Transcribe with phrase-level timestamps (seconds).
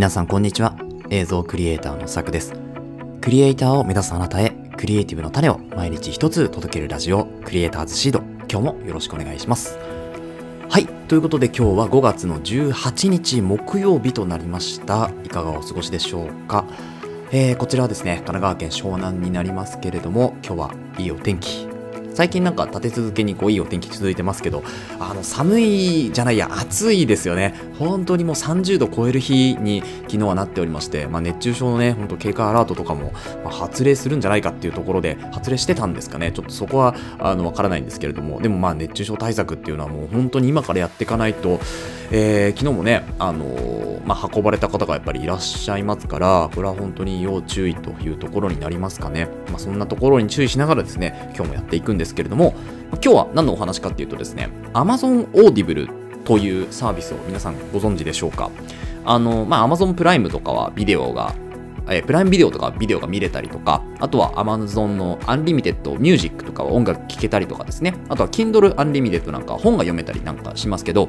[0.00, 0.78] 皆さんこんにちは。
[1.10, 2.54] 映像クリエイターのさくです。
[3.20, 8.20] クリエイターを目指すあなたへクリエイティブの種を毎日一つ届けるラジオクリエイターズシード。
[8.50, 9.76] 今日もよろしくお願いします。
[10.70, 10.86] はい。
[10.86, 15.10] ということで今日は5月の18日木曜日となりました。
[15.22, 16.64] いかがお過ごしでしょうか？
[17.30, 21.69] えー、こちらはですね神奈川県湘南になりますけれども今日はいいお天気。
[22.12, 24.62] 最近なんか立て続けにこういいお天気続いてますけど、
[24.98, 27.54] あの寒いじゃないや、暑いですよね。
[27.78, 33.12] 本当にもう30度超える日に昨日はなっておりまして、まあ、熱中症のね、本当警戒アラートとかも、
[33.44, 36.32] ま、発令するんじゃないかっていうところで発令してたんですかね。
[36.32, 41.60] ちょっとそこはあのわからないんですけれども、でもまあ熱中症対策っていうのはもう本当に今からやっていかないと、
[42.12, 49.28] えー、昨日もね、あのー、まあ、運ばれた方がやっぱりいらっしゃいますから、これは本当に要注意というところになりますかね。
[49.48, 52.54] まあ、そんなところに注意しながらですね、今日もやっていくんですけれども、
[52.94, 55.88] 今日は何のお話かっていうとですね、Amazon Audible
[56.24, 58.50] というサービスを皆さんご存知でしょうか
[59.04, 61.32] あの、まあ、Amazon プライムとかはビデオが
[61.88, 71.08] えプライムビデオとかビデオが見れたりとか、あとは Amazon の Unlimited Music とかは音楽聴けたりとかですね、あとは Kindle Unlimited なんか本が読めたりなんかしますけど、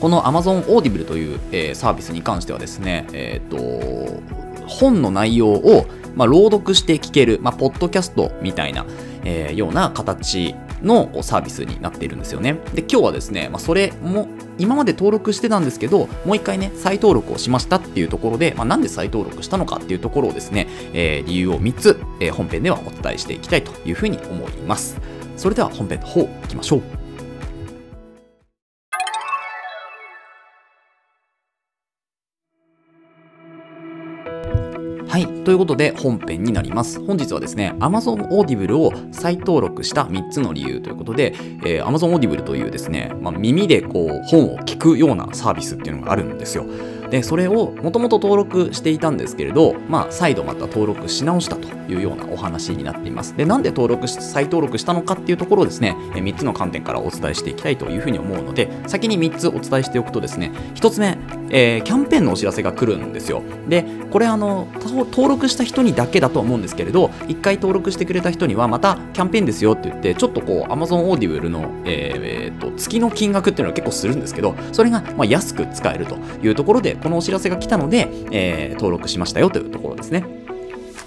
[0.00, 4.20] この Amazon Audible という、えー、サービスに関してはですね、えっ、ー、
[4.60, 8.86] と、本の内容を、まあ、朗読して聞ける、まあ、ポッドキャストみたいな、
[9.24, 12.58] えー、ような形のサービスになっているんですよね。
[12.74, 25.00] で、今日はですね、まあ、それも今まで登録してたんですけど、もう一回ね、再登録をしましたっていうところで、まあ、なんで再登録したのかっていうところをですね、えー、理由を3つ、えー、本編ではお伝えしていきたいというふうに思います。
[25.36, 26.97] それでは本編の方、いきましょう。
[35.18, 35.26] はい。
[35.42, 37.04] ということで本編になります。
[37.04, 41.34] 本日はですね、Amazon Audible を再登録した3つの理由ということで、
[41.64, 46.66] えー、Amazon Audible というですね、まあ、耳でこう本を聞くようなサービスっていうのがあるんですよ。
[47.10, 61.18] でそれをもともと登録していたんですけれど、まあ、再度また登録し直したというようなお話になっていますでなんで登録し再登録したのかっていうところをですね3つの観点からお伝えしていきたいというふうに思うので先に3つお伝えしておくとですね1つ目、
[61.50, 80.47] えー、キャンペーンのお知らせが来るんですよでこれあの登録した人にだけだと思うんですけれど1回登録してくれた人にはまたキャンペーンですよって言ってちょっとこう Amazon Audible の、えー、えー、と月の金額っていうのは結構するんですけどそれがま安く使えるというところでこのお知らせが来たので、えー、登録しましたよというところですね。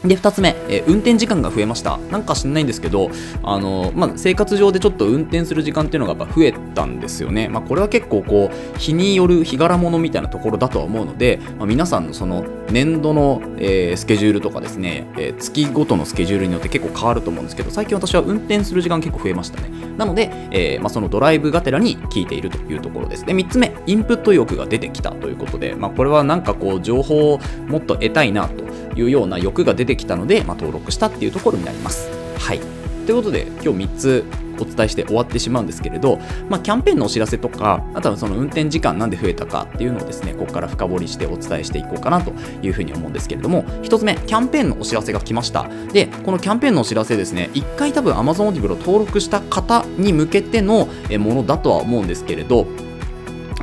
[0.03, 1.97] で、2つ目、えー、運転時間が増えました。
[2.09, 3.12] なんか知んないんですけど、
[3.44, 7.50] あのまあ、生活上でちょっと運転する時間っていうのがやっぱ増えたんですよね。
[7.50, 19.70] まあ、これは結構こう、日による日柄物みたいなところだとは思うので、まあ、皆さんのその年度の、えー、スケジュールとかですね、えー、月ごとのスケジュールによって結構変わると思うんですけど、最近私は運転する時間結構増えましたね。
[19.98, 23.26] なので、えまあ、そのドライブがてらに効いているというところです。
[23.26, 28.64] で、3つ目、インプット欲が出てきたということで、まあ、これはなんかこう、情報をもっと得たいなと
[28.96, 32.10] いうような欲が出てきたので、まあ、登録したっていうところになります。
[32.38, 32.60] はい。
[33.06, 34.26] ということで、今日3つ
[34.62, 45.68] お伝えして終わってしまうんですけれど、まあ、キャンペーンのお知らせとか、あとはその運転時間なんで増えたかっていうのをですね、ここから深掘りしてお伝えしていこうかなというふうに思うんですけれども、1つ目、キャンペーンのお知らせが来ました。
[45.92, 50.88] で、このキャンペーンのお知らせですね、1回多分 Amazon Audible を登録した方に向けての
[51.20, 52.68] ものだとは思うんですけれど、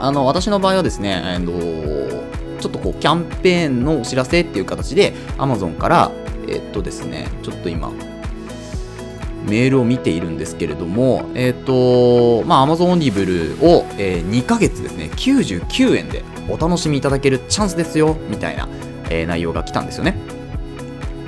[0.00, 6.10] あの私の場合はですね、えー、ちょっとこうキャンペーンのお知らせっていう形で Amazon から
[6.48, 7.92] えっとですねちょっと今
[9.48, 18.68] メールを見ているんですけれども、えっ、と、まあ、Amazon Audible を、えー、2ヶ月ですね、99円でお楽しみいただけるチャンスですよ、みたいな、
[19.10, 20.16] えー、内容が来たんですよね。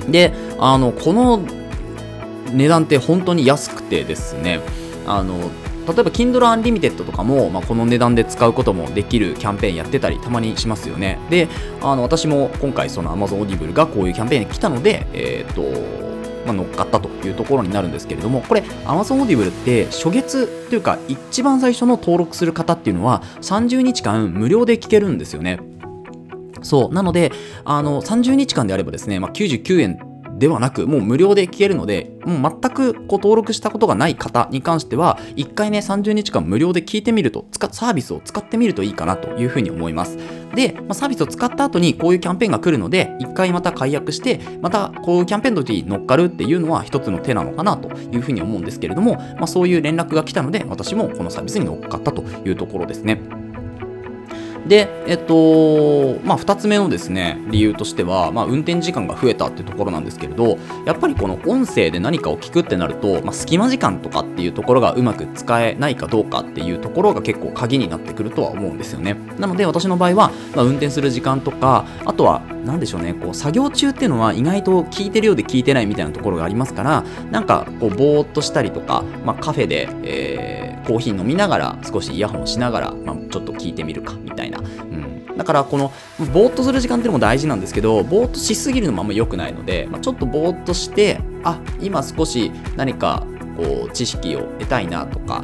[0.09, 1.41] で、あの、この
[2.51, 4.61] 値段って本当に安くてですね、
[5.07, 5.51] あの、
[5.87, 11.47] 例えば Kindle Unlimited とかも、まあ、この値段で使うこともできるキャンペーンやってたりたまにしますよねで
[11.81, 16.10] あの私も今回その Amazon Audible がこういうキャンペーンに来たのでえっ、ー、と
[16.51, 25.59] が、乗っかったというところになるんですけれどもこれ Amazon Audible って初月というか一番最初の登録する方っていうのは30日間無料で聞けるんですよね
[26.63, 26.93] そう。
[26.93, 27.31] なので、
[27.65, 30.10] あの、30日間であればですね、まあ、99円
[30.41, 40.17] ではなく、もう無料で聞けるので、もう全くこう登録したことがない方に関しては、1回ね、30日間無料で聞いてみると、サービスを使ってみるといいかなというふうに思います。
[40.55, 53.21] で、まあ、サービスを使った後にこういうキャンペーンが来るので、1回また解約して、またこういうキャンペーンの時に乗っかるっていうのは一つの手なのかなというふうに思うんですけれども、まあ、そういう連絡が来たので、私もこのサービスに乗っかったというところですね。
[54.67, 69.15] で、えっと、まあ、2つ目のですね、理由としては、まあ、運転時間が増えたっていうところなんですけれど、やっぱりこの音声で何かを聞くってなると、まあ、隙間時間とかっていうところがうまく使えないかどうかっていうところが結構鍵になってくるとは思うんですよね。
[69.39, 85.91] なので、私の場合は、まあ、運転する時間とか、あとは、何でしょうね、こう、作業中っていうのは意外と聞いてるようで聞いてないみたいなところがありますから、なんか、こう、ぼーっとしたりとか、まあ、カフェで、えーコーヒー飲みながら少しイヤホンしながら、まあ、ちょっと聞いてみるかみたいな、うん、だからこの
[86.33, 93.25] ぼーっとする時間っていうのも大事なんですけどぼーっとしすぎるのもあんま良くないので、まあ、ちょっとぼーっとしてあ今少し何か
[93.57, 95.43] こう知識を得たいなとか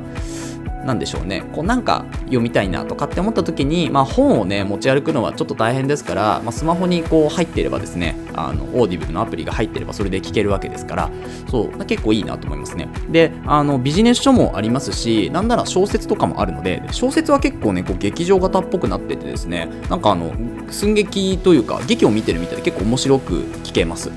[0.87, 1.43] なんでしょうね。
[1.53, 11.11] こうなんか読みたいなとかって思った時に、まあ、本をね持ち歩くのはちょっと大変ですから、まあ、スマホにこう入っていればですねあのオーディブルのアプリが入っていればそれで聞けるわけですから
[11.51, 12.87] そう結構いいなと思いますね。
[13.09, 20.33] であのビジネス書もありますしなんなら小説とかもあるので小説は結構ねこう劇場型っぽくなっててですねなんかあの
[20.71, 24.09] 寸劇というか劇を見てるみたいで結構面白く聞けます。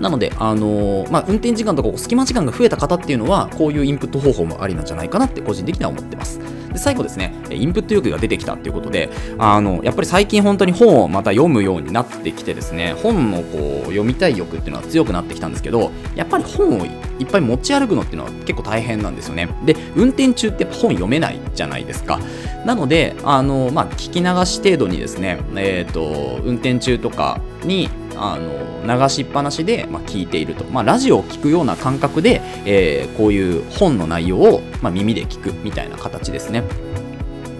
[0.00, 6.40] なので、あのー、まあ、運転時間とか隙間時間が増えた方っていうのは、こういうインプット方法もありなんじゃないかなって個人的には思ってます。
[6.74, 9.08] で最後ですね、インプット欲が出てきたっていうことで、
[9.38, 16.88] あのやっぱり最近本当に本をまた読むようになってきてですね、本のこう読みたい欲っていうのは強くなってきたんですけど、やっぱり本をい
[17.22, 19.48] っぱい持ち歩くのっていうのは結構大変なんですよね。
[19.64, 22.18] で、運転中って本読めないじゃないですか。
[22.66, 36.62] なので、あのまあ、聞き流し程度にですね、えーと運転中とかにあの流しっぱなしで、まあ、聞いていると、まあ、ラジオを聞くような感覚で、えー、こういう本の内容を、まあ、耳で聞くみたいな形ですね。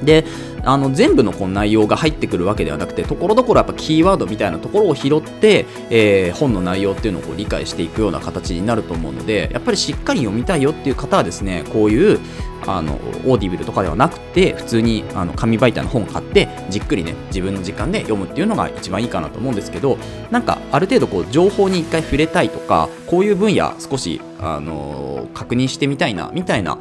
[0.05, 0.25] で
[0.65, 12.19] あの全部のこの内容が入ってくるわけではなくてところどころやっぱキーワードみたいなところを拾って、えー、本の内容っていうのをこう理解していくような形になると思うのでやっぱりしっかり読みたいよっていう方はですねこういう
[12.67, 19.99] あの Audible とかではなくて普通にあの紙媒体の本を買ってじっくりね自分の時間で読むっていうのが一番いいかなと思うんですけど
[20.31, 26.79] なんかある程度こう情報に一回触れたいとかこういう分野少しあの確認してみたいなみたいな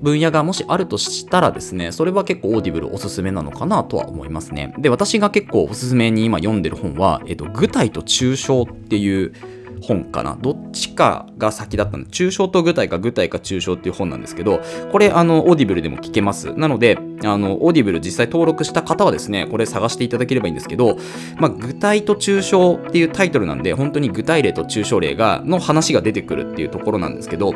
[0.00, 4.74] 分野がもしあるとしたらですね、それは結構 Audible おすすめなのかなとは思いますね。
[4.78, 9.32] で、私が結構おすすめに今読んでる本は、えっと、具体と抽象っていう
[9.80, 10.36] 本かな。
[10.40, 14.60] どっちかが先だったんで、抽象と具体か具体か抽象っていう本なんですけど、
[14.92, 16.52] これ、あの、 Audible でも聞けます。
[16.54, 20.98] なので、あの、 Audible 実際登録した方はですね、これ探していただければいいんですけど、
[21.38, 27.54] まあ、具体と抽象っていうタイトルなんで、本当に具体例と抽象例が、の話が出てくるっていうところなんですけど、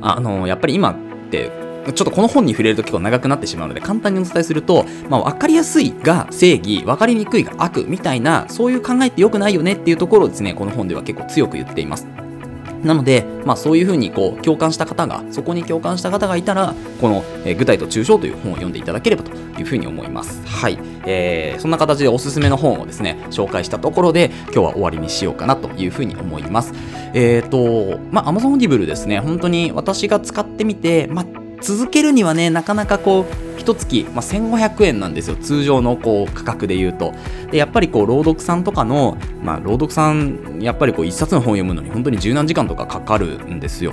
[0.00, 0.96] あのやっぱり今っ
[1.30, 1.50] て
[1.86, 12.06] ちょっとこの本に触れると結構長くなってしまうので簡単にお伝えすると、まあ、分かりやすいが正義分かりにくいが悪みたいなそういう考えって良くないよねっていうところをですねこの本では結構強く言っています。
[12.82, 20.42] なので、まあ、そういうふうにこう共感した方が、そこに共感した方がいたら、この、えー、具体と抽象という本を読んでいただければというふうに思います。
[20.46, 20.78] はい。
[21.06, 26.72] えー、そんな形でおすすめの本をですね、紹介したところで、今日は終わりにしようかなというふうに思います。
[27.14, 31.26] えっ、ー、と、まあ、Amazon Audible ですね、本当に私が使ってみて、まあ、
[31.60, 37.12] 続けるにはね、なかなかこう、一月、まあ、1500円なんですよ通常のこう価格で言うと
[37.50, 43.92] でやっぱりこう朗読さんとかの、まあ、朗読さんやっぱりこう一冊の本を読むのに本当に十何時間とかかかるんですよ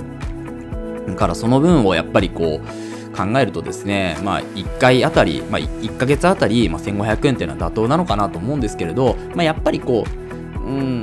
[1.06, 11.02] だからその分をやっぱりこう考えるとですね、まあ、1回あたり、まあ、1ヶ月あたり、まあ、1500円っていうのは妥当なのかなと思うんですけれど、まあ、やっぱりこう、うん、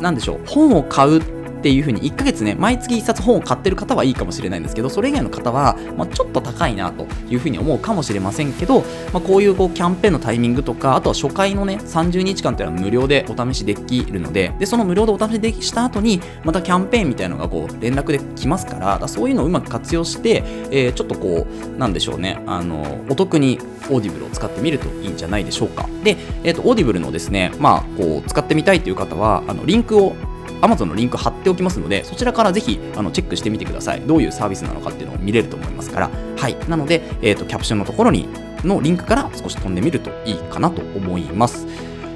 [0.00, 8.80] なんでしょう、本を買うっていう風に1ヶ月ね、毎月1冊本を買ってる方はいいかもしれないんですけど、それ以外の方は、まあ、ちょっと高いなという風に思うかもしれませんけど、
[9.12, 23.58] まあ、こういうこうキャンペーンのタイミングとか、あとは初回のね、30日間っていうのは無料でお試しできるので、で、その無料でお試しできした後に、またキャンペーンみたいなのがこう連絡で来ますから、だそういうのをうまく活用して、えー、ちょっとこう、なんでしょうね、あの、お得に
[23.90, 25.88] Audible を使ってみるといいんじゃないでしょうか。
[26.04, 30.14] で、えっ、ー、と、 Audible のですね、まあ、こう、使ってみたいという方は、あの、リンクを
[30.60, 34.00] Amazon のリンク貼っておきますので、そちらからぜひあのチェックしてみてください。
[34.00, 36.10] どういうサービスなのかっていうのを見れると思いますから。
[36.36, 36.56] はい。
[36.68, 38.28] なので、え、ー、と、キャプションのところに、
[38.64, 41.66] のリンクから少し飛んでみるといいかなと思います。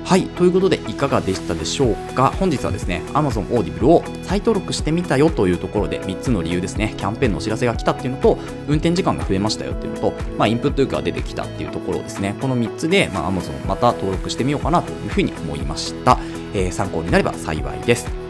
[0.04, 0.26] はい。
[0.26, 2.34] ということで、いかがでしたでしょうか？
[2.38, 16.18] 本日はですね、Amazon Audible を再登録してみたよというところで、3つの理由ですね、キャンペーンのお知らせが来たっていうのと、運転時間が増えましたよっていうのと、まあ、インプット欲が出てきたっていうところですね、この3つで、まあ、Amazon また登録してみようかなというふうに思いました。
[16.52, 18.21] えー、参考になれば幸いです。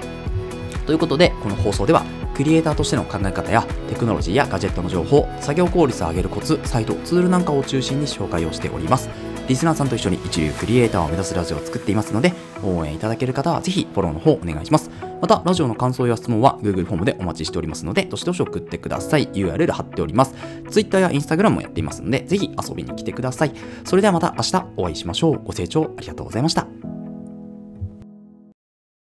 [0.87, 9.09] ということで、この放送では、クリエイターとしての考え方やテクノロジーやガジェットの情報、作業効率を上げるコツ、サイト、ツールなんかを中心に紹介をしております。
[9.49, 14.91] リスナーさんと一緒に一流クリエイターを目指すラジオを作っていますので、応援いただける方はぜひフォローの方お願いします。
[15.21, 19.29] また、ラジオの感想や質問は Google フォームでお待ちしておりますので、どしどし送ってください。
[19.29, 20.35] URL 貼っております。
[20.71, 23.53] Twitter や Instagram もやっていますので、ぜひ遊びに来てください。
[23.85, 25.41] それではまた明日お会いしましょう。
[25.45, 26.92] ご清聴ありがとうございました。